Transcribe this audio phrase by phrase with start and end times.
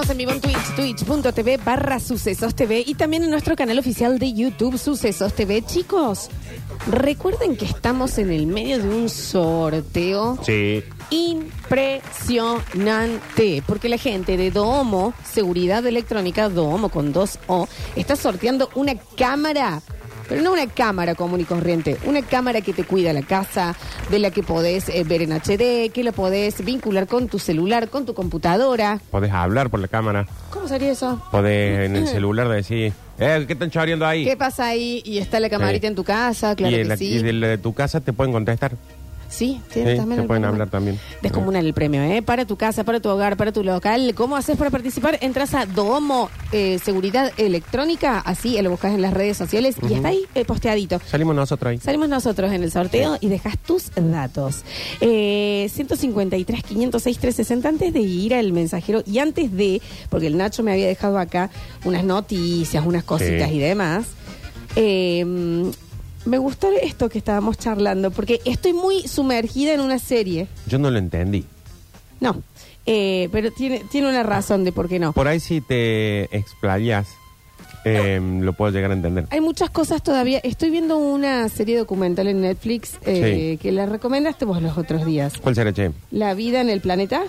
[0.00, 4.18] Estamos en vivo en Twitch, twitch.tv barra Sucesos TV y también en nuestro canal oficial
[4.18, 5.60] de YouTube, Sucesos TV.
[5.60, 6.30] Chicos,
[6.90, 10.82] recuerden que estamos en el medio de un sorteo Sí.
[11.10, 18.94] impresionante, porque la gente de Domo, Seguridad Electrónica, Domo con dos O, está sorteando una
[19.18, 19.82] cámara.
[20.30, 23.74] Pero no una cámara común y corriente, una cámara que te cuida la casa,
[24.10, 27.88] de la que podés eh, ver en HD, que la podés vincular con tu celular,
[27.88, 29.00] con tu computadora.
[29.10, 30.26] Podés hablar por la cámara.
[30.50, 31.20] ¿Cómo sería eso?
[31.32, 34.24] Podés en el celular decir, eh, ¿qué están choreando ahí?
[34.24, 35.02] ¿Qué pasa ahí?
[35.04, 35.86] Y está la camarita Sí.
[35.88, 37.06] en tu casa, claro y, que en la- sí.
[37.14, 38.72] y de, la de tu casa te pueden contestar.
[39.30, 40.48] Sí, sí, Sí, también el pueden premio.
[40.48, 40.98] hablar también.
[41.22, 42.20] Descomunal el premio, ¿eh?
[42.20, 44.12] Para tu casa, para tu hogar, para tu local.
[44.16, 45.18] ¿Cómo haces para participar?
[45.22, 50.08] Entras a Domo eh, Seguridad Electrónica, así lo buscas en las redes sociales y está
[50.08, 51.00] ahí eh, posteadito.
[51.06, 51.78] Salimos nosotros ahí.
[51.78, 54.64] Salimos nosotros en el sorteo y dejas tus datos.
[55.00, 57.68] Eh, 153, 506, 360.
[57.68, 61.50] Antes de ir al mensajero y antes de, porque el Nacho me había dejado acá
[61.84, 63.54] unas noticias, unas cositas Sí.
[63.54, 64.06] y demás.
[64.76, 65.70] eh,
[66.24, 70.48] me gustó esto que estábamos charlando, porque estoy muy sumergida en una serie.
[70.66, 71.44] Yo no lo entendí.
[72.20, 72.42] No,
[72.86, 75.12] eh, pero tiene, tiene una razón de por qué no.
[75.12, 77.08] Por ahí si te explayas,
[77.84, 79.26] eh, lo puedo llegar a entender.
[79.30, 80.38] Hay muchas cosas todavía.
[80.42, 85.34] Estoy viendo una serie documental en Netflix eh, que la recomendaste vos los otros días.
[85.40, 85.92] ¿Cuál será, Che?
[86.10, 87.22] La vida en el planeta.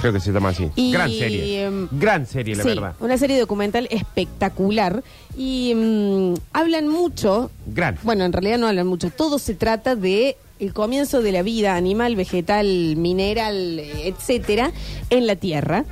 [0.00, 0.70] Creo que se llama así.
[0.76, 1.64] Y, Gran serie.
[1.64, 2.94] em, Gran serie, la sí, verdad.
[3.00, 5.02] una serie documental espectacular.
[5.36, 7.50] Y mm, hablan mucho.
[7.66, 7.98] Gran.
[8.02, 9.10] Bueno, en realidad no hablan mucho.
[9.10, 14.72] Todo se trata de el comienzo de la vida animal, vegetal, mineral, etcétera,
[15.10, 15.84] en la Tierra.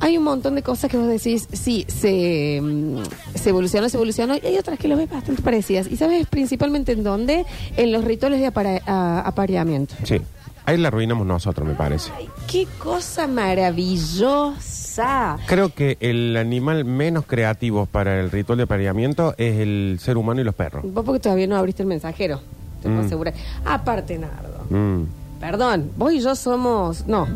[0.00, 3.02] Hay un montón de cosas que vos decís, sí, se, mm,
[3.36, 5.86] se evolucionó, se evolucionó, y hay otras que lo ves bastante parecidas.
[5.88, 7.44] ¿Y sabes principalmente en dónde?
[7.76, 9.94] En los rituales de apara- a- apareamiento.
[10.04, 10.16] Sí.
[10.64, 12.12] Ahí la arruinamos nosotros, me parece.
[12.16, 15.38] Ay, ¡Qué cosa maravillosa!
[15.46, 20.40] Creo que el animal menos creativo para el ritual de apareamiento es el ser humano
[20.40, 20.84] y los perros.
[20.86, 22.40] Vos porque todavía no abriste el mensajero.
[22.82, 23.06] Te puedo Mm.
[23.06, 23.34] asegurar.
[23.64, 24.64] Aparte, Nardo.
[24.70, 25.04] Mm.
[25.40, 27.06] Perdón, vos y yo somos...
[27.06, 27.26] No,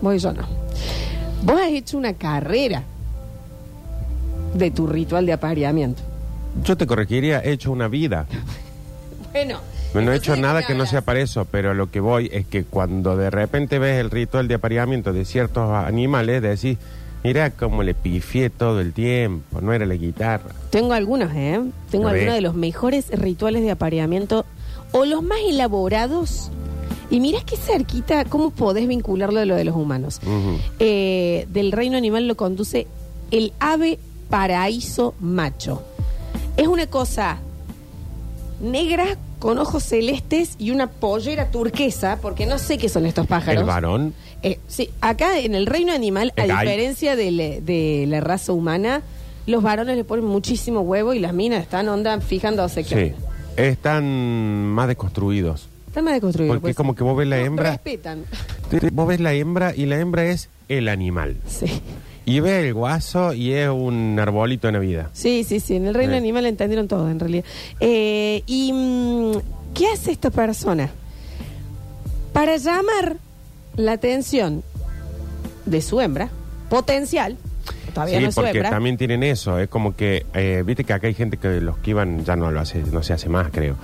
[0.00, 0.42] vos y yo no.
[1.42, 2.82] Vos has hecho una carrera
[4.54, 6.02] de tu ritual de apareamiento.
[6.64, 8.26] Yo te corregiría, he hecho una vida.
[9.32, 9.58] Bueno.
[9.94, 12.00] No he entonces, hecho ¿de qué nada que no sea para eso, pero lo que
[12.00, 16.78] voy es que cuando de repente ves el ritual de apareamiento de ciertos animales, decís,
[17.22, 20.50] mira cómo le pifié todo el tiempo, no era la guitarra.
[20.70, 21.60] Tengo algunos, ¿eh?
[21.90, 24.46] Tengo algunos de los mejores rituales de apareamiento
[24.92, 26.50] o los más elaborados.
[27.10, 30.20] Y mirá qué cerquita, cómo podés vincularlo de lo de los humanos.
[30.78, 32.86] Eh, del reino animal lo conduce
[33.30, 33.98] el ave
[34.30, 35.82] paraíso macho.
[36.56, 37.38] Es una cosa
[38.62, 43.62] negra con ojos celestes y una pollera turquesa, porque no sé qué son estos pájaros.
[43.62, 44.14] El varón,
[44.44, 49.02] Eh, sí, acá en el reino animal, a diferencia de, le- de la raza humana,
[49.46, 53.22] los varones le ponen muchísimo huevo y las minas están onda fijándose que sí,
[53.56, 55.66] están más desconstruidos.
[55.88, 56.54] están más deconstruidos.
[56.54, 56.76] Porque pues.
[56.76, 58.24] como que vos ves la hembra, Respetan.
[58.92, 61.36] vos ves la hembra y la hembra es el animal.
[61.48, 61.66] Sí.
[62.24, 65.08] Y ves el guaso y es un arbolito de Navidad.
[65.12, 65.74] Sí, sí, sí.
[65.76, 66.18] En el reino Eh.
[66.18, 67.44] animal entendieron todo, en realidad.
[67.80, 69.32] Eh, ¿Y mm,
[69.74, 70.90] qué hace esta persona?
[72.32, 73.16] Para llamar
[73.76, 74.62] la atención
[75.66, 76.28] de su hembra,
[76.70, 77.36] potencial,
[77.94, 78.70] todavía sí, no es su porque hembra.
[78.70, 79.58] también tienen eso.
[79.58, 82.50] Es como que, eh, viste que acá hay gente que los que iban, ya no
[82.50, 83.76] lo hace, no se hace más, creo.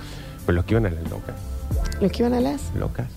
[0.45, 1.35] Pero los que iban a las locas.
[2.01, 3.07] Los que iban a las, Locas.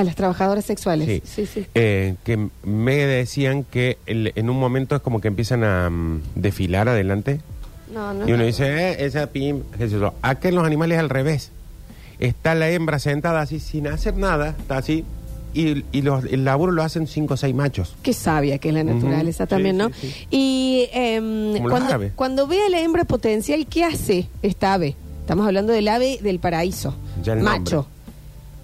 [0.00, 1.06] A las trabajadoras sexuales.
[1.06, 1.22] Sí.
[1.24, 1.46] sí.
[1.46, 1.66] sí.
[1.74, 6.20] Eh, que me decían que el- en un momento es como que empiezan a mm,
[6.34, 7.40] desfilar adelante.
[7.92, 8.20] No, no.
[8.28, 8.44] Y uno no.
[8.46, 10.14] dice, eh, esa pim, qué sé yo.
[10.22, 11.50] Acá en los animales es al revés.
[12.18, 15.04] Está la hembra sentada así sin hacer nada, está así.
[15.52, 17.96] Y, y los, el laburo lo hacen cinco o seis machos.
[18.02, 18.94] Qué sabia que es la Ujú.
[18.94, 19.88] naturaleza Sí, también, ¿no?
[19.88, 20.26] sí, sí.
[20.30, 22.12] Y em, Como los cuando, árabes.
[22.14, 24.94] cuando ve a la hembra potencial, ¿qué hace esta ave?
[25.22, 26.94] Estamos hablando del ave del paraíso.
[27.24, 27.74] Ya el Macho.
[27.76, 27.90] nombre.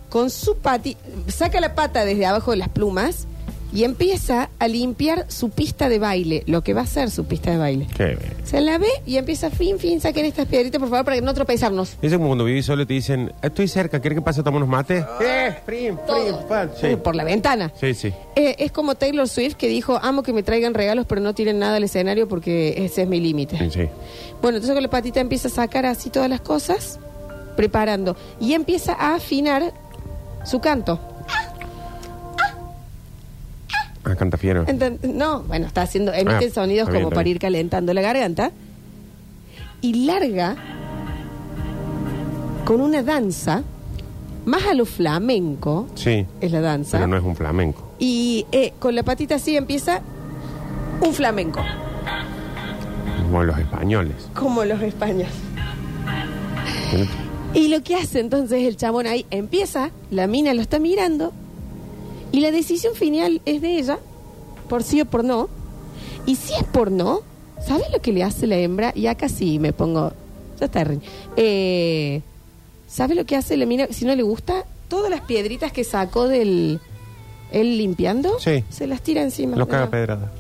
[0.09, 0.97] Con su pati,
[1.29, 3.27] saca la pata desde abajo de las plumas
[3.73, 7.51] y empieza a limpiar su pista de baile, lo que va a ser su pista
[7.51, 7.87] de baile.
[7.95, 8.33] Qué bien.
[8.45, 11.97] Se la ve y empieza, fin, fin, saquen estas piedritas, por favor, para no tropezarnos.
[12.01, 14.59] Es como cuando vivís solo y te dicen, estoy cerca, ¿quieres que pase a tomar
[14.59, 15.05] unos mates?
[15.21, 16.37] Eh, prim, prim.
[16.81, 16.97] Sí.
[16.97, 17.73] Por la ventana.
[17.79, 18.15] sí, sí.
[18.37, 21.59] Eh, es como Taylor Swift que dijo, amo que me traigan regalos, pero no tiren
[21.59, 23.59] nada al escenario porque ese es mi límite.
[23.59, 23.89] Sí, sí.
[24.41, 26.99] Bueno, entonces con la patita empieza a sacar así todas las cosas,
[27.57, 28.17] preparando.
[28.41, 29.73] Y empieza a afinar
[30.47, 30.99] su canto.
[34.05, 34.65] Ah, canta fiero.
[34.67, 37.37] Enten- No, bueno, está haciendo, emite Ah, sonidos está bien, como está para bien.
[37.37, 38.53] ir calentando la garganta.
[39.81, 40.57] Y larga
[42.65, 43.63] con una danza,
[44.45, 46.99] más a lo flamenco, Sí, es la danza.
[46.99, 47.93] pero no es un flamenco.
[47.99, 50.01] Y eh, con la patita así empieza
[51.01, 51.61] Un flamenco,
[53.23, 54.15] Como los españoles.
[54.35, 55.29] como los españoles.
[57.57, 61.33] Y lo que hace entonces el chabón ahí empieza, la mina lo está mirando
[62.31, 63.99] y la decisión final es de ella,
[64.69, 65.49] por sí o por no.
[66.27, 67.21] Y si es por no,
[67.67, 68.93] ¿sabes lo que le hace la hembra?
[68.95, 70.13] Y acá sí me pongo,
[70.61, 70.85] ya está,
[71.37, 72.21] eh,
[72.89, 73.87] ¿Sabes lo que hace la mina?
[73.91, 76.79] Si no le gusta, todas las piedritas que sacó del
[77.53, 78.65] él limpiando, Sí.
[78.69, 79.57] se las tira encima.
[79.57, 80.31] Los caga pedrada.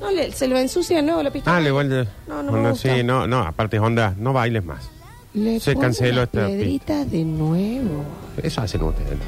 [0.00, 1.56] No, le- se lo ensucia, no, la pistola.
[1.56, 2.04] Ah, le de...
[2.28, 2.94] No, no me Bueno, gusta.
[2.94, 4.90] sí, no, no, aparte es onda, no bailes más.
[5.34, 8.04] Le se canceló la esta piedrita de nuevo.
[8.42, 9.18] Eso hacen ustedes.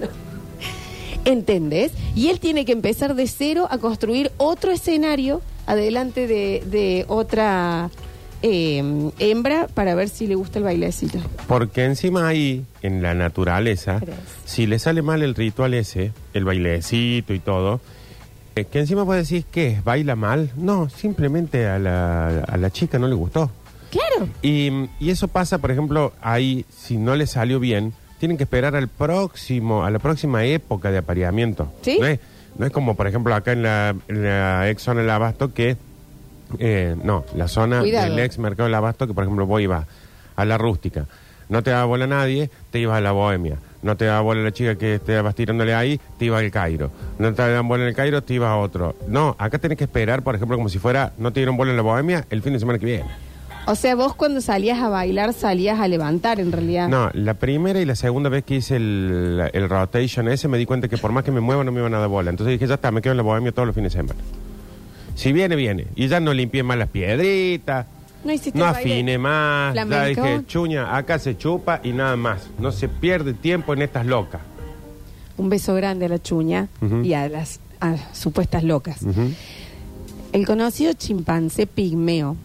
[1.24, 1.92] ¿Entendés?
[2.14, 7.90] Y él tiene que empezar de cero a construir otro escenario adelante de, de otra
[8.42, 11.18] eh, hembra para ver si le gusta el bailecito.
[11.46, 14.18] Porque encima ahí, en la naturaleza, Gracias.
[14.46, 17.80] si le sale mal el ritual ese, el bailecito y todo,
[18.56, 20.50] eh, que encima vos decís que es, baila mal.
[20.56, 23.50] No, simplemente a la, a la chica no le gustó.
[23.90, 24.28] Claro.
[24.42, 28.76] Y, y eso pasa, por ejemplo, ahí, si no le salió bien, tienen que esperar
[28.76, 31.72] al próximo, a la próxima época de apareamiento.
[31.82, 31.98] ¿Sí?
[32.00, 32.20] No es,
[32.58, 35.76] no es como, por ejemplo, acá en la, en la ex zona del abasto que,
[36.58, 38.10] eh, no, la zona Cuidado.
[38.14, 39.86] del ex mercado del abasto que, por ejemplo, vos ibas
[40.36, 41.06] a la rústica,
[41.48, 43.56] no te daba bola nadie, te ibas a la bohemia.
[43.82, 46.90] No te daba bola la chica que estabas tirándole ahí, te ibas al Cairo.
[47.18, 48.94] No te daban bola en el Cairo, te ibas a otro.
[49.08, 51.78] No, acá tenés que esperar, por ejemplo, como si fuera, no te dieron bola en
[51.78, 53.06] la bohemia el fin de semana que viene.
[53.70, 56.88] O sea, vos cuando salías a bailar salías a levantar en realidad.
[56.88, 60.66] No, la primera y la segunda vez que hice el, el rotation ese me di
[60.66, 62.30] cuenta que por más que me mueva no me iban a dar bola.
[62.30, 64.18] Entonces dije, ya está, me quedo en la bohemia todos los fines de semana.
[65.14, 65.86] Si viene, viene.
[65.94, 67.86] Y ya no limpié más las piedritas,
[68.24, 69.74] No hiciste no el baile afine más.
[69.74, 70.22] Ya flamenco.
[70.24, 72.48] dije, chuña, acá se chupa y nada más.
[72.58, 74.40] No se pierde tiempo en estas locas.
[75.36, 77.02] Un beso grande a la chuña Ujú.
[77.02, 79.02] y a las a supuestas locas.
[79.02, 79.30] Ujú.
[80.32, 82.36] El conocido chimpancé pigmeo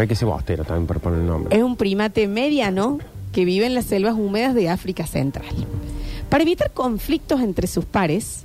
[0.00, 1.56] Hay que ser bostero también para poner el nombre.
[1.56, 2.98] es un primate mediano
[3.32, 5.54] que vive en las selvas húmedas de África Central.
[6.28, 8.44] Para evitar conflictos entre sus pares,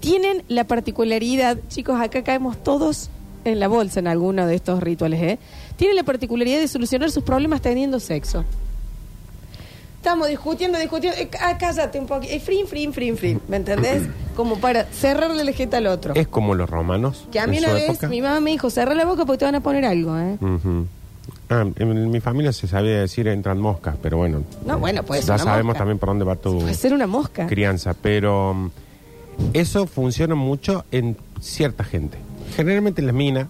[0.00, 3.10] tienen la particularidad, chicos, acá caemos todos
[3.44, 5.38] en la bolsa en alguno de estos rituales, ¿eh?
[5.76, 8.44] Tienen la particularidad de solucionar sus problemas teniendo sexo.
[9.96, 11.18] Estamos discutiendo, discutiendo.
[11.18, 12.32] eh, ah, cállate un poquito.
[12.32, 13.40] Eh, frin, frin, frin, frin.
[13.48, 14.02] ¿Me entendés?
[14.34, 16.14] Como para cerrarle la jeta al otro.
[16.14, 17.26] Es como los romanos.
[17.30, 18.08] Que a mí en una su vez época.
[18.08, 20.36] mi mamá me dijo, cerra la boca porque te van a poner algo, ¿eh?
[20.40, 20.86] Ujú.
[21.48, 24.42] Ah, en mi familia se sabía decir entran moscas, pero bueno.
[24.66, 25.78] No, bueno, puede ser Ya una sabemos mosca.
[25.78, 27.46] también por dónde va tu Puede ser una mosca.
[27.46, 28.70] crianza, pero mm,
[29.52, 32.18] eso funciona mucho en cierta gente.
[32.56, 33.46] Generalmente en las minas,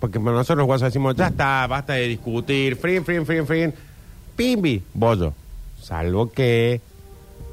[0.00, 3.74] porque bueno, nosotros los guasos decimos, ya está, basta de discutir, frin, frin, frin, frin,
[4.36, 5.32] pimbi, bollo.
[5.80, 6.80] Salvo que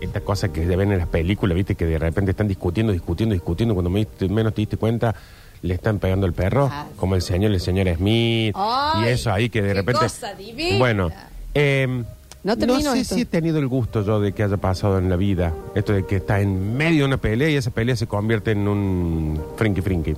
[0.01, 3.33] esta cosa que se ven en las películas, viste, que de repente están discutiendo, discutiendo,
[3.33, 5.13] discutiendo, cuando me- menos te diste cuenta,
[5.61, 9.07] le están pegando el perro, Ah, como el señor y el señor Smith, Ay, y
[9.09, 9.99] eso ahí que de qué repente...
[10.01, 10.77] cosa divina.
[10.77, 11.09] Bueno,
[11.53, 12.03] eh, No
[12.43, 13.15] no termino sé esto.
[13.15, 16.05] si he tenido el gusto yo de que haya pasado en la vida, esto de
[16.05, 19.81] que está en medio de una pelea y esa pelea se convierte en un frinky
[19.81, 20.15] frinky.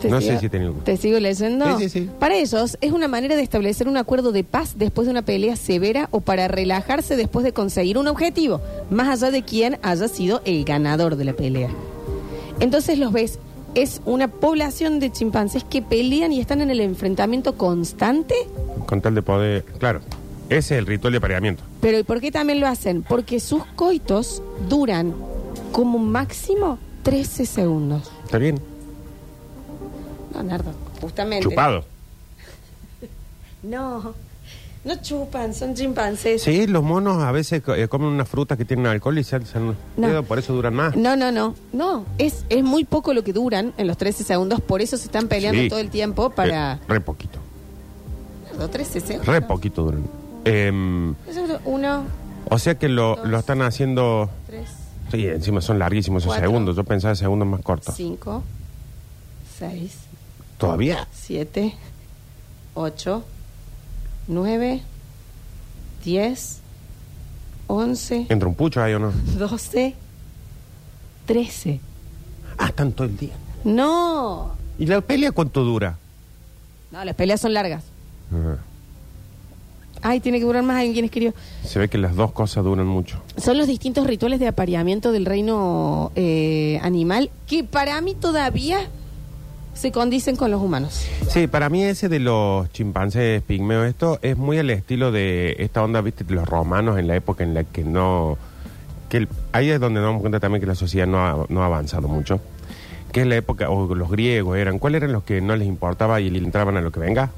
[0.00, 0.32] ¿Te No sigo?
[0.34, 0.84] sé si he tenido gusto.
[0.84, 1.78] ¿Te sigo leyendo?
[1.78, 2.10] Sí, sí, sí.
[2.18, 5.56] Para ellos es una manera de establecer un acuerdo de paz después de una pelea
[5.56, 8.60] severa o para relajarse después de conseguir un objetivo,
[8.90, 11.70] más allá de quién haya sido el ganador de la pelea.
[12.60, 13.38] Entonces los ves,
[13.74, 18.34] es una población de chimpancés que pelean y están en el enfrentamiento constante.
[18.86, 19.64] Con tal de poder...
[19.78, 20.00] Claro,
[20.48, 21.62] ese es el ritual de apareamiento.
[21.80, 23.02] Pero ¿y por qué también lo hacen?
[23.02, 25.14] Porque sus coitos duran
[25.72, 28.10] como máximo 13 segundos.
[28.24, 28.58] ¿Está bien?
[30.42, 31.48] No, Nardo, justamente.
[31.48, 31.84] Chupado.
[33.62, 34.14] No,
[34.84, 36.42] no chupan, son chimpancés.
[36.42, 39.76] Sí, los monos a veces eh, comen unas frutas que tienen alcohol y se hacen...
[39.96, 40.22] No.
[40.22, 40.94] Por eso duran más.
[40.96, 44.60] No, no, no, no, es, es muy poco lo que duran en los 13 segundos,
[44.60, 45.68] por eso se están peleando Sí.
[45.68, 46.74] todo el tiempo para...
[46.74, 47.40] Eh, re poquito.
[48.52, 49.26] Nardo, 13 segundos.
[49.26, 50.04] Re poquito duran.
[50.44, 51.14] Em,
[51.64, 52.04] Uno,
[52.48, 53.28] o sea que lo, Dos.
[53.28, 54.30] lo están haciendo...
[54.46, 54.68] tres,
[55.10, 56.48] Sí, encima son larguísimos esos Cuatro.
[56.48, 56.76] segundos.
[56.76, 57.94] Yo pensaba segundos más cortos.
[57.96, 58.44] cinco,
[59.58, 59.94] seis,
[60.58, 61.06] ¿Todavía?
[61.12, 61.74] siete,
[62.74, 63.24] ocho,
[64.26, 64.82] nueve,
[66.04, 66.58] diez,
[67.68, 69.12] once, ¿Entra un pucho ahí o no?
[69.38, 69.94] doce,
[71.26, 71.80] trece.
[72.58, 73.34] Ah, están todo el día.
[73.64, 75.96] No, ¿Y la pelea cuánto dura?
[76.90, 77.84] no, las peleas son largas.
[78.32, 78.58] Ajá.
[80.00, 81.34] Ay, tiene que durar más, alguien escribió.
[81.64, 83.20] Se ve que las dos cosas duran mucho.
[83.36, 88.88] Son los distintos rituales de apareamiento del reino eh, animal que para mí todavía
[89.78, 91.06] se condicen con los humanos.
[91.28, 95.82] Sí, para mí ese de los chimpancés pigmeos, esto es muy al estilo de esta
[95.84, 98.36] onda, viste, de los romanos en la época en la que no
[99.08, 101.62] que el- ahí es donde nos damos cuenta también que la sociedad no ha, no
[101.62, 102.40] ha avanzado mucho.
[103.12, 106.20] Que es la época, o los griegos eran, ¿cuáles eran los que no les importaba
[106.20, 107.30] y le entraban a lo que venga?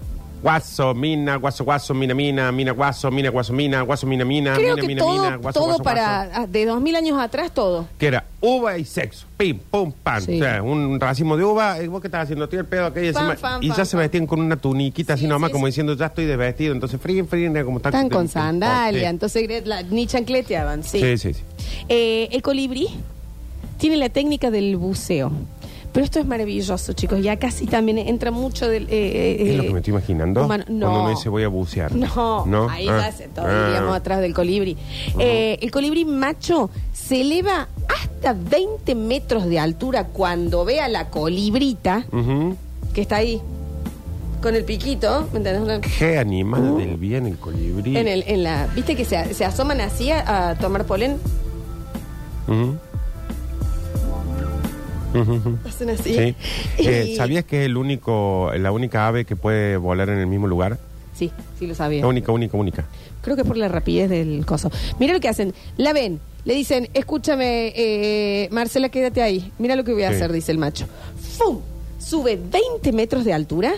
[0.43, 4.75] Guaso, mina, guaso, guaso, mina, mina, mina, guaso, mina, guaso, mina, guaso, mina, mina, Creo
[4.75, 6.41] mina, que mina, todo, mina, guaso, todo guaso, para guaso.
[6.43, 7.87] ah, de dos mil años atrás, todo.
[7.99, 10.23] Que era uva y sexo, pim, pum, pan.
[10.23, 10.41] Sí.
[10.41, 12.49] O sea, un racimo de uva, eh, ¿vos qué estás haciendo?
[12.49, 13.37] Tío, el pedo encima.
[13.37, 16.25] fan, y ya se vestían con una tuniquita así Sí, nomás, como diciendo, ya estoy
[16.25, 16.73] desvestido.
[16.73, 17.91] Entonces, frío, frío, como está.
[17.91, 21.01] Están con sandalia, entonces la- ni chancleteaban, sí.
[21.01, 21.43] Sí, sí, sí.
[21.91, 22.89] Eh, el colibrí
[23.77, 25.33] tiene la técnica del buceo.
[25.93, 27.21] Pero esto es maravilloso, chicos.
[27.21, 28.87] Ya casi también entra mucho del.
[28.91, 30.45] eh, Es lo eh, que me estoy imaginando.
[30.45, 31.05] humano- Cuando no.
[31.05, 31.93] me dice voy a bucear.
[31.95, 32.69] No, ¿No?
[32.69, 33.07] ahí Ah.
[33.11, 33.95] ya se todo Ah.
[33.97, 34.77] atrás del colibrí.
[35.19, 41.09] Eh, el colibrí macho se eleva hasta 20 metros de altura cuando ve a la
[41.11, 42.57] colibrita Ujú.
[42.95, 43.41] que está ahí
[44.41, 45.81] con el piquito, ¿me entendés?
[45.99, 47.97] Qué animal del bien el colibrí.
[47.97, 51.19] En, el, en la, ¿Viste que se, se asoman así a, a tomar polen?
[52.49, 52.77] Ujú.
[55.15, 55.59] Ujú.
[55.67, 56.15] Hacen así.
[56.15, 56.35] Sí.
[56.79, 60.27] Y- Eh, ¿Sabías que es el único, la única ave que puede volar en el
[60.27, 60.79] mismo lugar?
[61.15, 62.01] Sí, sí lo sabía.
[62.03, 62.85] La única, única, única.
[63.23, 64.71] Creo que por la rapidez del coso.
[64.99, 65.53] Mira lo que hacen.
[65.77, 69.53] La ven, le dicen, escúchame, eh, Marcela, quédate ahí.
[69.59, 70.15] Mira lo que voy a Sí.
[70.17, 70.87] hacer, dice el macho.
[71.37, 71.59] ¡Fum!
[71.99, 73.75] Sube 20 metros de altura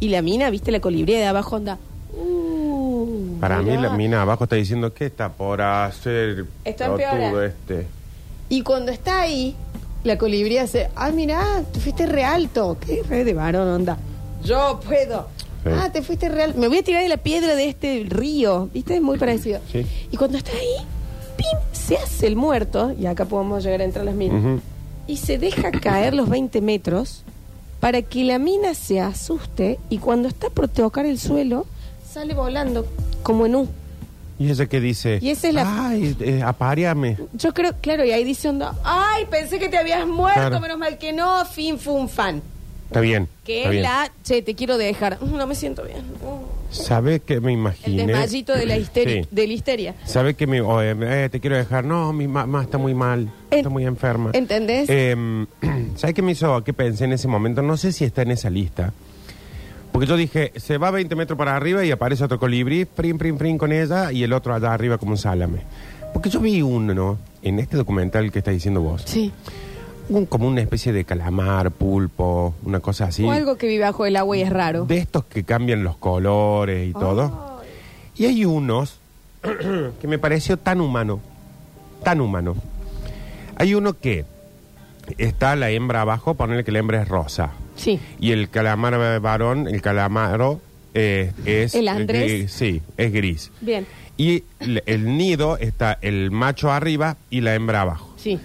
[0.00, 1.78] y la mina, viste, la colibrí de abajo anda.
[2.16, 3.82] Uh, Para mí mirá.
[3.82, 7.46] la mina abajo está diciendo ¿qué está por hacer Está pelotudo empeora.
[7.46, 7.86] este?
[8.48, 9.54] Y cuando está ahí,
[10.04, 12.76] la colibrí hace, ah, mira, te fuiste re alto.
[12.78, 13.98] ¿Qué re de varón onda?
[14.44, 15.28] Yo puedo.
[15.64, 15.70] Sí.
[15.72, 16.60] Ah, te fuiste re alto.
[16.60, 18.68] Me voy a tirar de la piedra de este río.
[18.72, 18.96] ¿Viste?
[18.96, 19.60] Es muy parecido.
[19.72, 19.84] Sí.
[20.10, 20.86] Y cuando está ahí,
[21.36, 24.60] pim, se hace el muerto, y acá podemos llegar a entrar las minas,
[25.06, 27.24] y se deja caer los 20 metros
[27.80, 31.66] para que la mina se asuste y cuando está por tocar el suelo,
[32.10, 32.86] sale volando
[33.22, 33.68] como en U.
[34.38, 37.16] Y ese que dice, Y esa es la- ay, eh, apáreame.
[37.34, 40.60] Yo creo, claro, y ahí dice onda, ay, pensé que te habías muerto, Claro.
[40.60, 42.42] menos mal que no, fin, fun, fan.
[42.88, 43.28] Está bien.
[43.44, 43.82] Que está es bien.
[43.82, 45.18] la, che, te quiero dejar.
[45.20, 45.98] Mm, No me siento bien.
[46.00, 46.54] Mm.
[46.74, 48.06] ¿Sabe que me El imaginé?
[48.06, 49.22] desmayito de la histeria.
[49.22, 49.28] Sí.
[49.30, 49.94] De la histeria.
[50.04, 51.84] ¿Sabe que mi, o, eh, eh, te quiero dejar?
[51.84, 54.30] No, mi mamá está muy mal, En- está muy enferma.
[54.32, 54.86] ¿Entendés?
[54.88, 55.46] Eh,
[55.96, 56.62] ¿Sabe qué me hizo?
[56.64, 57.62] ¿Qué pensé en ese momento?
[57.62, 58.92] No sé si está en esa lista.
[59.94, 63.38] Porque yo dije, se va 20 metros para arriba y aparece otro colibrí, prim, prim,
[63.38, 65.60] prim con ella, y el otro allá arriba como un salame.
[66.12, 67.18] Porque yo vi uno, ¿no?
[67.42, 69.30] En este documental que está diciendo vos, Sí.
[70.08, 73.22] un- como una especie de calamar, pulpo, una cosa así.
[73.22, 74.84] O algo que vive bajo el agua y es raro.
[74.84, 77.60] De estos que cambian los colores y todo.
[78.16, 78.98] Y hay unos
[80.00, 81.20] que me pareció tan humano,
[82.02, 82.56] tan humano.
[83.58, 84.24] Hay uno que
[85.18, 87.50] está la hembra abajo, ponerle que la hembra es rosa.
[87.76, 87.98] Sí.
[88.20, 90.60] Y el calamar varón, el calamaro,
[90.94, 91.74] eh, es...
[91.74, 92.22] ¿El Andrés?
[92.32, 93.50] gris, sí, es gris.
[93.60, 93.86] Bien.
[94.16, 98.14] Y el, el nido está el macho arriba y la hembra abajo.
[98.16, 98.38] Sí.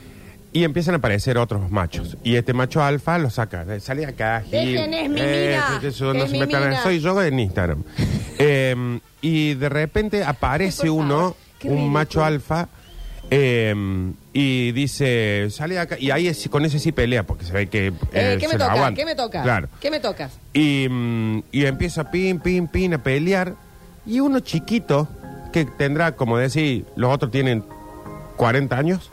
[0.51, 2.17] Y empiezan a aparecer otros machos.
[2.24, 3.65] Y este macho alfa lo saca.
[3.69, 4.51] eh, Sale acá, Gil.
[4.74, 6.81] Dejen, es mi Eh, mina, que eso no es se mi metan- mina.
[6.81, 7.83] Soy yo en Instagram.
[8.41, 11.91] Eh, y de repente aparece uno, qué un ridículo.
[11.91, 12.69] macho alfa,
[13.29, 13.75] eh,
[14.33, 15.98] y dice, sale acá.
[16.00, 17.88] Y ahí es- con ese sí pelea, porque se ve que...
[17.88, 18.71] Eh, eh, ¿Qué se me toca?
[18.74, 19.00] aguanta.
[19.00, 19.41] ¿Qué me toca?
[19.43, 19.67] Claro.
[19.81, 20.31] ¿Qué me tocas?
[20.53, 23.55] Y, mm, y empieza pin, pin, pin a pelear.
[24.05, 25.07] Y uno chiquito,
[25.51, 27.63] que tendrá, como decir, los otros tienen
[28.38, 29.12] 40 años.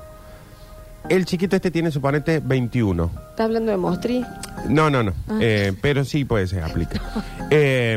[1.08, 3.10] El chiquito este tiene, suponete, 21.
[3.30, 4.24] ¿Estás hablando de Mostri?
[4.68, 5.12] No, no, no.
[5.28, 5.38] Ah.
[5.40, 7.00] Eh, pero sí puede ser, aplica.
[7.50, 7.96] Eh,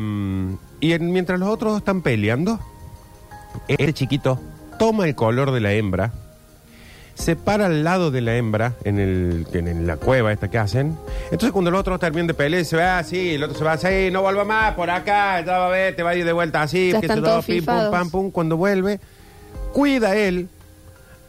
[0.80, 2.60] y en- mientras los otros están peleando,
[3.68, 4.40] este chiquito
[4.78, 6.14] toma el color de la hembra,
[7.20, 10.98] se para al lado de la hembra, en, el, en la cueva esta que hacen.
[11.26, 14.10] Entonces cuando los otros terminan de pelear, se va así, el otro se va así,
[14.10, 16.62] no vuelva más por acá, ya va a ver, te va a ir de vuelta
[16.62, 17.92] así, Ya que están se todos pim, pum, fifados.
[17.92, 18.32] pam, pum.
[18.32, 19.02] Cuando vuelve,
[19.74, 20.48] cuida él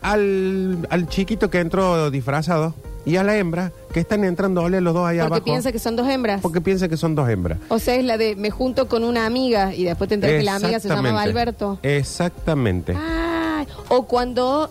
[0.00, 4.94] al, al chiquito que entró disfrazado y a la hembra que están entrando ole los
[4.94, 5.44] dos ahí Porque abajo.
[5.44, 6.40] piensa que son dos hembras.
[6.40, 7.59] Porque piensa que son dos hembras.
[7.68, 10.44] O sea, es la de me junto con una amiga y después te enteras que
[10.44, 11.30] la amiga se llamaba Exactamente.
[11.40, 11.78] Alberto.
[11.82, 12.97] Exactamente.
[12.97, 14.70] Ay, o cuando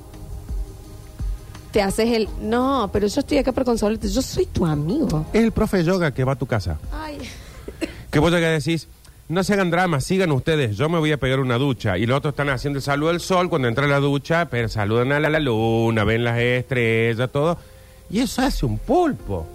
[1.71, 5.25] te haces el, no, pero yo estoy acá para consolarte, yo soy tu amigo.
[5.33, 6.79] Es el profe de yoga que va a tu casa.
[6.91, 7.17] Ay,
[8.11, 8.87] Que vos llegas y decís,
[9.27, 11.97] no se hagan dramas, sigan ustedes, yo me voy a pegar una ducha.
[11.99, 14.67] Y los otros están haciendo el saludo al sol cuando entra a la ducha, pero
[14.69, 17.57] saludan a la, la luna, ven las estrellas, todo.
[18.09, 19.45] Y eso hace un pulpo.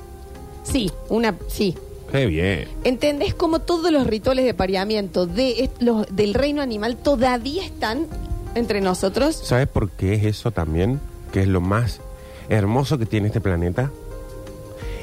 [0.62, 1.74] sí, una, sí.
[2.12, 2.68] Qué bien.
[2.84, 8.06] ¿Entendés cómo todos los rituales de pareamiento de est- los, del reino animal todavía están
[8.54, 9.34] entre nosotros?
[9.42, 11.00] ¿Sabes por qué es eso también?
[11.32, 12.00] Que es lo más
[12.48, 13.90] hermoso que tiene este planeta.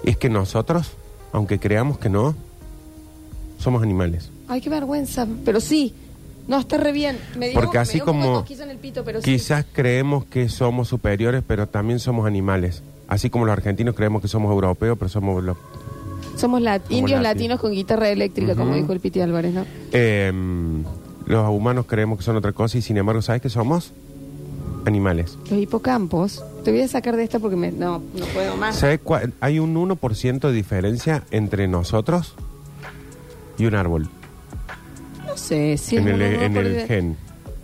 [0.04, 0.92] Es que nosotros,
[1.32, 2.36] aunque creamos que no,
[3.60, 4.32] somos animales.
[4.48, 5.28] Ay, qué vergüenza.
[5.46, 5.94] Pero sí,
[6.48, 7.18] No, está re bien.
[7.38, 9.32] Me dio- Porque me así dio de como en el pito, pero sí.
[9.32, 12.82] quizás creemos que somos superiores, pero también somos animales.
[13.08, 15.56] Así como los argentinos creemos que somos europeos, pero somos los...
[16.38, 17.24] Somos lat- indios latinos.
[17.24, 19.66] latinos con guitarra eléctrica, como dijo el Piti Álvarez, ¿no?
[19.92, 20.34] eh,
[21.28, 23.94] los humanos creemos que son otra cosa y sin embargo, ¿sabes qué somos?
[24.86, 25.38] Animales.
[25.50, 26.44] Los hipocampos.
[26.64, 28.78] Te voy a sacar de esta porque me, no, no puedo más.
[28.78, 29.34] ¿Sabes cuál?
[29.40, 32.36] Hay un 1% de diferencia entre nosotros
[33.58, 34.10] y un árbol
[35.28, 37.18] No sé si en es el, un en el 1% gen.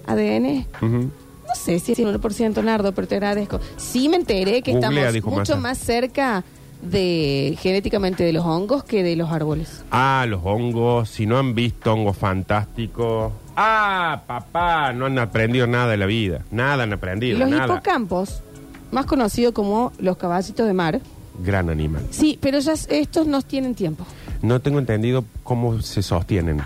[0.06, 0.66] ADN.
[0.82, 3.60] No sé si es 1% nardo, pero te agradezco.
[3.78, 6.44] Sí me enteré que Googlea, estamos mucho más cerca
[6.82, 9.84] de genéticamente de los hongos que de los árboles.
[9.92, 13.32] Ah, los hongos, si no han visto hongos fantásticos.
[13.60, 16.46] Ah, papá, no han aprendido nada de la vida.
[16.52, 17.66] Nada han aprendido, los nada.
[17.66, 18.44] hipocampos,
[18.92, 21.02] más conocidos como los caballitos de mar.
[21.44, 22.06] Gran animal.
[22.12, 24.06] Sí, pero ya estos no tienen tiempo.
[24.44, 26.62] No tengo entendido cómo se sostienen.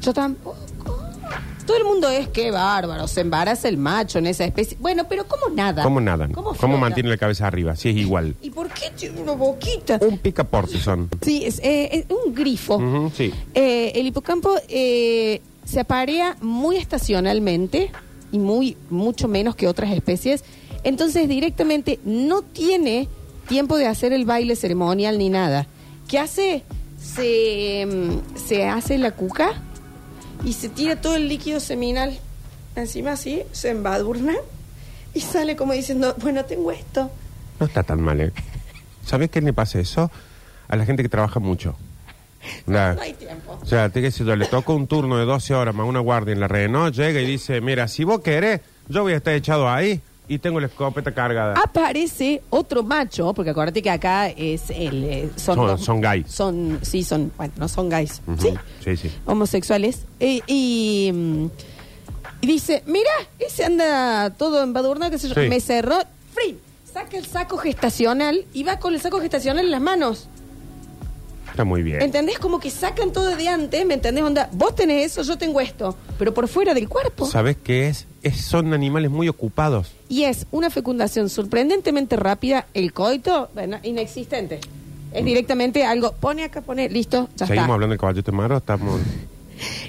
[0.00, 0.56] Yo tampoco.
[1.66, 4.78] Todo el mundo es que bárbaro, se embaraza el macho en esa especie.
[4.80, 5.82] Bueno, pero ¿cómo nada?
[5.82, 6.30] ¿Cómo nadan?
[6.30, 7.74] ¿Cómo, ¿Cómo, mantienen la cabeza arriba?
[7.74, 8.36] Si es igual.
[8.40, 9.98] ¿Y por qué tiene una boquita?
[10.00, 11.08] Un picaporte son.
[11.22, 13.10] Sí, es, eh, es un grifo.
[13.16, 13.34] Sí.
[13.52, 17.90] Eh, el hipocampo eh, se aparea muy estacionalmente
[18.32, 20.44] y muy mucho menos que otras especies.
[20.84, 23.08] Entonces directamente no tiene
[23.48, 25.66] tiempo de hacer el baile ceremonial ni nada.
[26.08, 26.62] ¿Qué hace?
[27.02, 29.52] Se, mm, se hace la cuca
[30.44, 32.18] y se tira todo el líquido seminal
[32.76, 34.34] encima así, se embadurna
[35.14, 37.10] y sale como diciendo, bueno, tengo esto.
[37.58, 38.32] No está tan mal, ¿eh?
[39.04, 40.10] ¿Sabes qué le pasa eso?
[40.68, 41.76] A la gente que trabaja mucho.
[42.66, 43.58] No hay tiempo.
[43.60, 46.40] o sea, te yo le toco un turno de 12 horas más una guardia en
[46.40, 50.00] la Renault, llega y dice, mira, si vos querés, yo voy a estar echado ahí
[50.28, 51.54] y tengo la escopeta cargada.
[51.54, 56.26] aparece otro macho, porque acuérdate que acá es el eh, son, Son- dos- son gays.
[56.28, 58.52] Son, sí, son, bueno, no son gays, sí,
[58.84, 59.10] Sí, sí.
[59.24, 60.00] homosexuales.
[60.18, 61.46] Eh, y, mm,
[62.40, 65.34] y dice, mira, ese anda todo embadurnado, que se yo.
[65.48, 65.96] Me cerró,
[66.34, 66.58] ¡frin!
[66.92, 70.28] Saca el saco gestacional y va con el saco gestacional en las manos.
[71.50, 72.02] Está muy bien.
[72.02, 72.38] ¿Entendés?
[72.38, 74.24] Como que sacan todo de antes, ¿me entendés?
[74.24, 77.26] Onda, vos tenés eso, yo tengo esto, pero por fuera del cuerpo.
[77.26, 78.06] ¿Sabes qué es?
[78.22, 78.40] es?
[78.44, 79.92] Son animales muy ocupados.
[80.08, 84.60] Y es una fecundación sorprendentemente rápida, el coito, bueno, inexistente.
[85.12, 87.74] Es directamente algo, pone acá, pone, listo, ya Seguimos está.
[87.74, 89.00] hablando del caballito de estamos...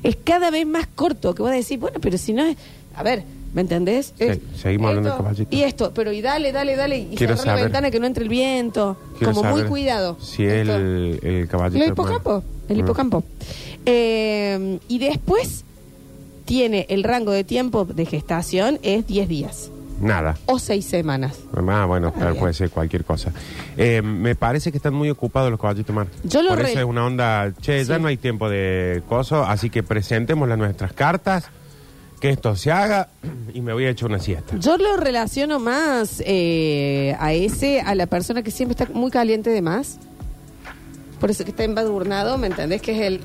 [0.02, 2.56] Es cada vez más corto, que vos decís, bueno, pero si no es...
[2.96, 3.24] A ver,
[3.58, 4.14] ¿me entendés?
[4.20, 5.56] Es seguimos hablando del caballito.
[5.56, 8.06] Y esto, pero y dale, dale, dale, y Quiero cerrar la saber- ventana que no
[8.06, 8.96] entre el viento.
[9.18, 10.16] Quiero como muy saber cuidado.
[10.22, 10.76] Si es Esto.
[10.76, 12.06] el, el caballito El de mar.
[12.14, 12.80] hipocampo, el Ah.
[12.80, 13.24] hipocampo.
[13.86, 15.64] Eh, y después
[16.46, 20.38] tiene el rango de tiempo de gestación es 10 días Nada.
[20.46, 21.40] o 6 semanas.
[21.68, 22.40] Ah, bueno, claro, bien.
[22.42, 23.32] puede ser cualquier cosa.
[23.76, 26.08] Eh, me parece que están muy ocupados los caballitos de mar.
[26.24, 28.02] Yo lo Por re- eso es una onda, che, ya Sí.
[28.02, 31.50] no hay tiempo de coso, así que presentemos las nuestras cartas,
[32.20, 33.10] que esto se haga
[33.54, 34.58] y me voy a echar una siesta.
[34.58, 39.50] Yo lo relaciono más eh, a ese, a la persona que siempre está muy caliente
[39.50, 40.00] de más.
[41.20, 42.82] Por eso que está embadurnado, ¿me entendés?
[42.82, 43.22] Que es el...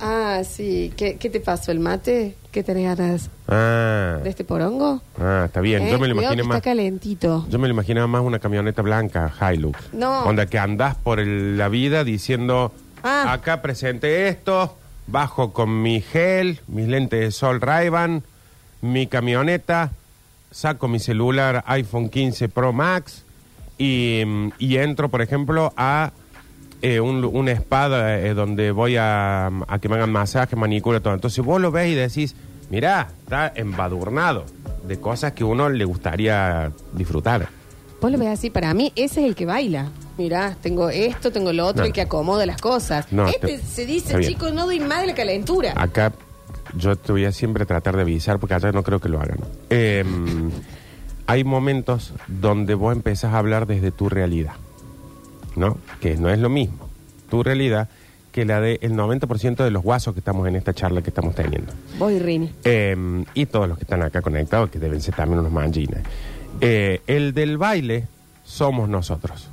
[0.00, 0.92] Ah, sí.
[0.96, 1.70] ¿Qué, qué te pasó?
[1.70, 2.36] ¿El mate?
[2.50, 5.00] ¿Qué tenés ganas Ah, de este porongo?
[5.18, 5.82] ah, está bien.
[5.82, 6.58] Eh, Yo me lo cuidado imaginé más.
[6.58, 7.46] Está calentito.
[7.48, 9.78] Yo me lo imaginaba más una camioneta blanca, Hilux.
[9.92, 10.24] No.
[10.24, 13.32] Onda que andás por el- la vida diciendo, Ah.
[13.32, 14.76] acá presente esto,
[15.12, 18.22] bajo con mi gel, mis lentes de sol Ray-Ban,
[18.80, 19.92] mi camioneta,
[20.50, 23.22] saco mi celular iPhone 15 Pro Max
[23.78, 26.12] y, mm, y entro, por ejemplo, a
[26.80, 31.14] eh, un- una espada eh, donde voy a, a que me hagan masaje, manicura, todo.
[31.14, 32.34] Entonces vos lo ves y decís,
[32.70, 34.46] mirá, está embadurnado
[34.88, 37.48] de cosas que uno le gustaría disfrutar.
[38.00, 39.90] Vos lo ves así, para mí ese es el que baila.
[40.18, 41.86] Mirá, tengo esto, tengo lo otro, No.
[41.86, 43.10] el que acomoda las cosas.
[43.12, 44.30] No, este te- se está dice, bien.
[44.32, 45.72] chicos, no doy más de la calentura.
[45.76, 46.12] Acá
[46.76, 49.38] yo te voy a siempre tratar de avisar porque allá no creo que lo hagan.
[49.70, 50.04] Eh,
[51.26, 54.54] hay momentos donde vos empezás a hablar desde tu realidad,
[55.56, 55.78] ¿no?
[56.00, 56.88] Que no es lo mismo
[57.30, 57.88] tu realidad
[58.30, 61.72] que la del 90% de los guasos que estamos en esta charla que estamos teniendo.
[61.98, 62.52] Vos y Rini.
[62.64, 66.00] Eh, y todos los que están acá conectados, que deben ser también unos mangines.
[66.60, 68.06] Eh, el del baile
[68.44, 69.48] somos nosotros.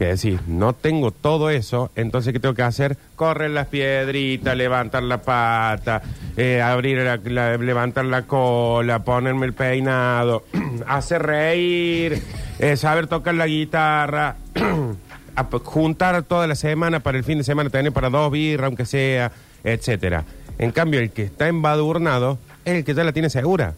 [0.00, 2.96] Que decir, no tengo todo eso, entonces ¿qué tengo que hacer?
[3.16, 6.00] Correr las piedritas, levantar la pata,
[6.38, 10.44] eh, abrir la, la- levantar la cola, ponerme el peinado,
[10.86, 12.22] hacer reír,
[12.60, 14.36] eh, saber tocar la guitarra,
[15.64, 19.32] juntar toda la semana para el fin de semana, tener para dos birras, aunque sea,
[19.64, 20.24] etcétera.
[20.58, 23.74] En cambio, el que está embadurnado es el que ya la tiene segura.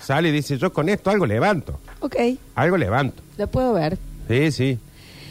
[0.00, 2.14] Sale y dice, yo con esto algo levanto, Ok,
[2.54, 3.20] algo levanto.
[3.36, 3.98] lo puedo ver.
[4.28, 4.78] Sí, sí.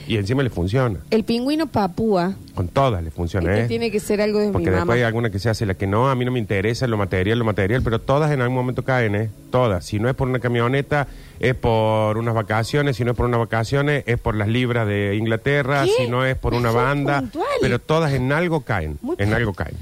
[0.08, 1.00] Y encima le funciona.
[1.10, 3.68] El pingüino papúa, Con todas le funciona, este ¿eh?
[3.68, 4.94] tiene que ser algo de Porque mi después mamá.
[4.94, 7.40] hay alguna que se hace la que no, a mí no me interesa lo material,
[7.40, 9.30] lo material, pero todas en algún momento caen, ¿eh?
[9.52, 9.84] Todas.
[9.86, 11.08] Si no es por una camioneta,
[11.40, 15.16] es por unas vacaciones, si no es por unas vacaciones, es por las libras de
[15.16, 15.92] Inglaterra, ¿Qué?
[16.04, 17.46] si no es por una banda, puntual.
[17.62, 19.76] pero todas en algo caen, Muy en algo caen.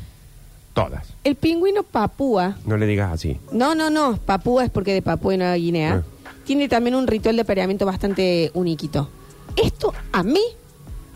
[0.73, 1.05] Todas.
[1.23, 3.37] El pingüino papúa, No le digas así.
[3.51, 6.31] no, no, no, papúa es porque de Papúa Nueva Guinea, Ah.
[6.45, 9.09] tiene también un ritual de apareamiento bastante uniquito.
[9.55, 10.41] Esto a mí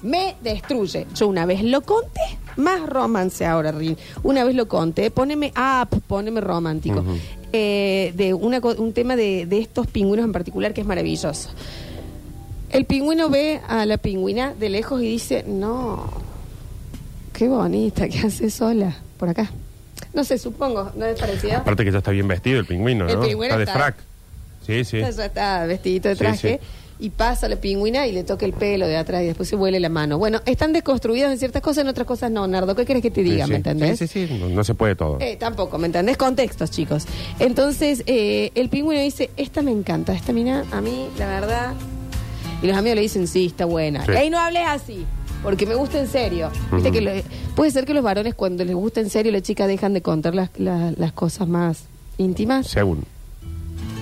[0.03, 1.07] me destruye.
[1.15, 2.21] Yo una vez lo conté,
[2.55, 3.97] más romance ahora, Rin.
[4.23, 7.03] Una vez lo conté, poneme up, poneme romántico.
[7.53, 11.49] Eh, de una, un tema de, de estos pingüinos en particular que es maravilloso.
[12.69, 16.11] El pingüino ve a la pingüina de lejos y dice, no,
[17.33, 19.49] qué bonita, ¿qué hace sola por acá?
[20.13, 21.57] No sé, supongo, ¿no es parecido?
[21.57, 23.11] Aparte que ya está bien vestido el pingüino, ¿no?
[23.23, 23.95] El pingüino está de frac.
[24.65, 24.99] Sí, sí.
[24.99, 26.59] Ya está vestidito de Sí, traje.
[26.61, 26.67] sí.
[26.99, 29.79] Y pasa la pingüina y le toca el pelo de atrás y después se huele
[29.79, 30.17] la mano.
[30.17, 32.75] Bueno, están desconstruidos en ciertas cosas, en otras cosas no, Nardo.
[32.75, 33.45] ¿Qué quieres que te diga?
[33.45, 33.99] Sí, ¿Me entendés?
[33.99, 34.33] Sí, sí, sí.
[34.39, 35.17] No, no se puede todo.
[35.19, 36.17] Eh, tampoco, ¿me entendés?
[36.17, 37.05] Contextos, chicos.
[37.37, 41.73] Entonces, eh, el pingüino dice, esta me encanta, esta mina, a mí, la verdad...
[42.63, 44.03] Y los amigos le dicen, sí, está buena.
[44.03, 44.13] Sí.
[44.13, 45.05] Y ahí no hables así,
[45.43, 46.49] porque me gusta en serio.
[46.71, 47.11] Viste que lo-
[47.55, 50.33] puede ser que los varones, cuando les gusta en serio, las chicas dejan de contar
[50.33, 51.83] las, las- las cosas más
[52.17, 52.65] íntimas.
[52.65, 53.03] Según.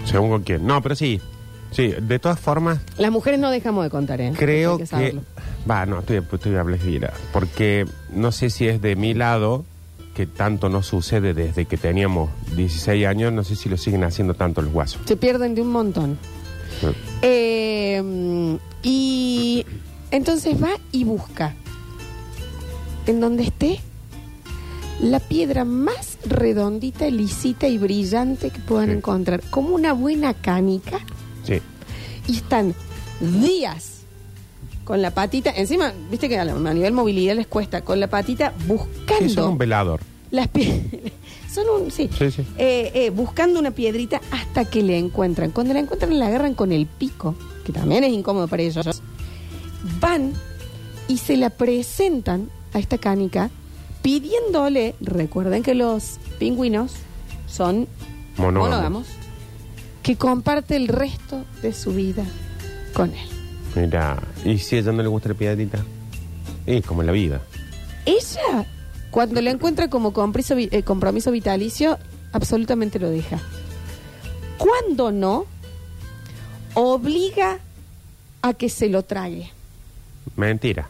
[0.06, 0.66] Según con quién.
[0.66, 1.20] No, pero sí.
[1.76, 4.32] Sí, de todas formas, Las mujeres no dejamos de contar, ¿eh?
[4.38, 4.86] creo Hay que...
[4.86, 5.22] saberlo.
[5.70, 9.66] Va, no, estoy, estoy hablando Porque no sé si es de mi lado,
[10.14, 14.36] que tanto no sucede desde que teníamos 16 años, no sé si lo siguen haciendo
[14.36, 15.02] tanto los guasos.
[15.06, 16.18] Se pierden de un montón.
[17.22, 19.66] Eh, y
[20.12, 21.54] entonces va y busca
[23.08, 23.80] en donde esté
[25.02, 28.96] la piedra más redondita, lisita y brillante que puedan Sí.
[28.98, 31.00] encontrar, como una buena canica.
[32.28, 32.74] Y están
[33.20, 33.92] días
[34.84, 38.08] con la patita, encima, viste que a, la- a nivel movilidad les cuesta, con la
[38.08, 40.00] patita Sí, buscando son un velador.
[40.32, 40.82] las piedras.
[41.56, 42.10] Son un, sí.
[42.20, 42.42] Sí, sí.
[42.58, 45.52] Eh, eh, buscando una piedrita hasta que le encuentran.
[45.52, 47.34] Cuando la encuentran, la agarran con el pico,
[47.66, 49.02] que también es incómodo para ellos.
[50.02, 50.34] Van
[51.08, 53.50] y se la presentan a esta canica
[54.02, 56.92] pidiéndole, recuerden que los pingüinos
[57.48, 57.88] son
[58.36, 59.08] monógamos,
[60.06, 62.24] que comparte el resto de su vida
[62.94, 63.28] con él.
[63.76, 65.84] Mira, ¿y si a ella no le gusta la piedrita?
[66.68, 67.42] Y como en la vida.
[68.06, 68.68] Ella,
[69.10, 71.98] cuando la encuentra como compromiso, eh, compromiso vitalicio,
[72.34, 73.40] absolutamente lo deja.
[74.60, 75.48] Cuando no,
[76.76, 77.58] obliga
[78.44, 79.50] a que se lo trague.
[80.36, 80.88] Mentira.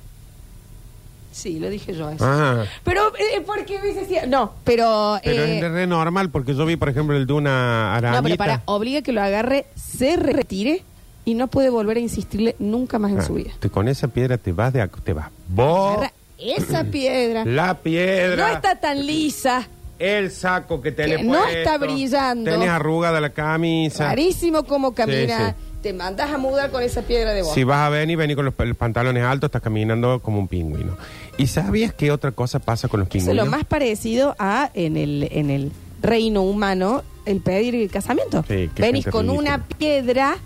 [1.36, 2.24] Sí, lo dije yo eso.
[2.26, 4.26] Ah, Pero, eh, ¿por qué me decía?
[4.26, 5.20] No, pero...
[5.22, 8.22] pero eh, es de re normal, porque yo vi, por ejemplo, el de una arañita.
[8.22, 10.84] no, pero para, obliga que lo agarre, se retire
[11.26, 13.52] y no puede volver a insistirle nunca más en Ah, su vida.
[13.60, 15.30] te- con esa piedra te vas de ac- te vas.
[15.50, 17.44] Vos, Agarra esa piedra.
[17.44, 19.68] la piedra, No está tan lisa.
[20.00, 22.50] el saco que tenés Que no puesto, está brillando.
[22.50, 24.06] Tenés arrugada la camisa.
[24.08, 25.50] Rarísimo cómo camina.
[25.50, 25.56] Sí.
[25.86, 27.54] Te mandas a mudar con esa piedra de vos.
[27.54, 30.48] Si vas a venir, vení con los, pa- los pantalones altos, estás caminando como un
[30.48, 30.98] pingüino.
[31.38, 33.46] ¿Y sabías qué otra cosa pasa con los Eso es pingüinos?
[33.46, 35.72] lo más parecido a en el, en el
[36.02, 38.44] reino humano el pedir el casamiento.
[38.48, 39.34] Sí, Venís con ridícula.
[39.58, 40.38] una piedra,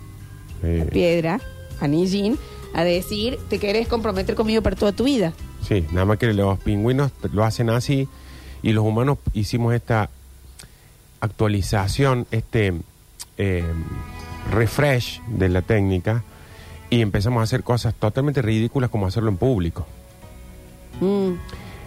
[0.62, 0.84] Sí.
[0.91, 1.39] piedra,
[1.80, 2.38] anillín,
[2.73, 5.32] a decir, te querés comprometer conmigo para toda tu vida.
[5.65, 8.10] Sí, nada más que los pingüinos lo hacen así
[8.62, 10.10] y los humanos hicimos esta
[11.21, 12.73] actualización, este
[13.38, 13.63] eh,
[14.51, 16.23] refresh de la técnica
[16.89, 19.85] y empezamos a hacer cosas totalmente ridículas como hacerlo en público,
[21.01, 21.33] Mm.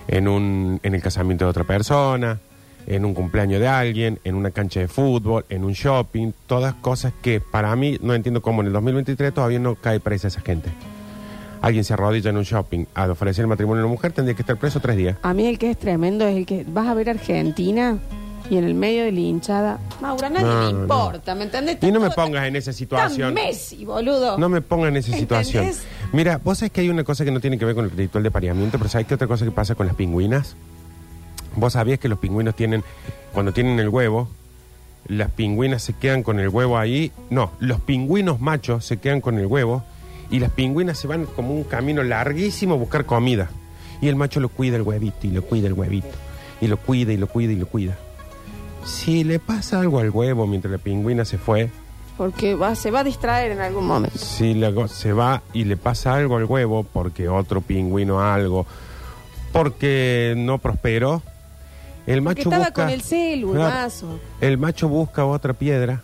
[0.09, 2.38] en, un, en el casamiento de otra persona,
[2.87, 7.12] en un cumpleaños de alguien, en una cancha de fútbol, en un shopping, todas cosas
[7.20, 10.70] que para mí no entiendo cómo en el 2023 todavía no cae presa esa gente.
[11.61, 14.42] Alguien se arrodilla en un shopping a ofrecer el matrimonio a una mujer, tendría que
[14.42, 15.16] estar preso tres días.
[15.22, 17.98] A mí el que es tremendo es el que vas a ver Argentina
[18.51, 20.81] y en el medio de la hinchada, Maura, a nadie No, le no.
[20.83, 21.79] importa, ¿me entendés?
[21.81, 23.35] Y no me pongas en esa está situación.
[23.35, 24.39] Messi, boludo.
[24.39, 25.47] No me pongas en esa ¿Entendés?
[25.49, 25.75] situación.
[26.13, 28.23] Mira, vos sabés que hay una cosa que no tiene que ver con el ritual
[28.25, 30.57] de pareamiento, pero ¿sabés qué otra cosa que pasa con las pingüinas?
[31.57, 32.83] Vos sabías que los pingüinos tienen,
[33.33, 34.29] cuando tienen el huevo,
[35.07, 37.13] las pingüinas se quedan con el huevo ahí.
[37.31, 39.83] No, los pingüinos machos se quedan con el huevo
[40.31, 43.51] y las pingüinas se van como un camino larguísimo a buscar comida.
[44.01, 46.09] Y el macho lo cuida el huevito y lo cuida el huevito.
[46.61, 47.97] Y lo cuida y lo cuida y lo cuida.
[48.85, 51.71] Si le pasa algo al huevo mientras la pingüina se fue,
[52.16, 54.18] Porque va, se va a distraer en algún momento.
[54.18, 58.66] si la go- se va y le pasa algo al huevo porque otro pingüino algo,
[59.53, 61.23] porque no prosperó,
[62.07, 63.75] el Porque macho estaba busca con el celu, el Claro.
[63.75, 64.18] mazo.
[64.40, 66.03] el macho busca otra piedra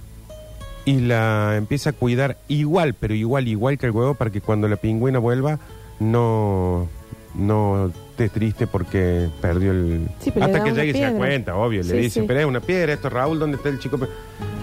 [0.84, 4.68] y la empieza a cuidar igual, pero igual, igual que el huevo para que cuando
[4.68, 5.58] la pingüina vuelva
[6.00, 6.88] no,
[7.34, 10.08] no esté triste porque perdió el...
[10.20, 11.18] Sí, pero le Hasta da que una llegue y se da piedra.
[11.26, 11.82] cuenta, obvio.
[11.84, 12.26] Sí, le dice, sí.
[12.26, 13.98] pero es una piedra esto, Raúl, ¿dónde está el chico?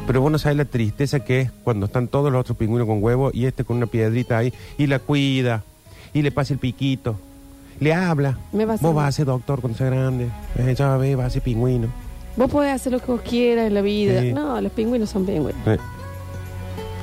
[0.08, 3.02] Pero vos no sabés la tristeza que es cuando están todos los otros pingüinos con
[3.02, 5.64] huevo y este con una piedrita ahí y la cuida
[6.14, 7.16] y le pasa el piquito.
[7.80, 8.38] Le habla.
[8.54, 10.28] Me vas a- vos vas a ser doctor cuando sea grande.
[10.58, 11.88] Eh, ya va a ver, vas a ser pingüino.
[12.38, 14.22] Vos podés hacer lo que vos quieras en la vida.
[14.22, 14.34] Sí.
[14.34, 15.56] No, los pingüinos son pingüinos.
[15.68, 15.78] Eh.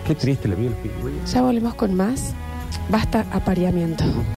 [0.06, 1.32] Qué triste la vida de los pingüinos.
[1.32, 2.34] Ya volvemos con más.
[2.88, 4.04] Basta apareamiento.